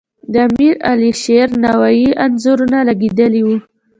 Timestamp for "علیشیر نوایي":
0.89-2.09